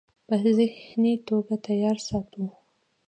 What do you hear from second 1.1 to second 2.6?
توګه تيار ساتو-